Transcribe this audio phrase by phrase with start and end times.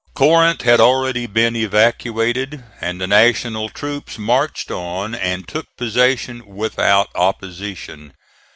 [0.15, 7.09] Corinth had already been evacuated and the National troops marched on and took possession without
[7.13, 8.13] opposition.